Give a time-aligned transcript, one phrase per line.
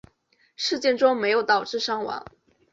[0.55, 2.25] 事件中没有导致伤亡。